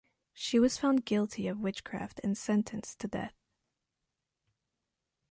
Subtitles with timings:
[0.33, 3.35] She was found guilty of witchcraft and sentenced to death.